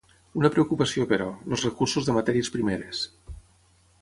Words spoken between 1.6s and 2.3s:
recursos de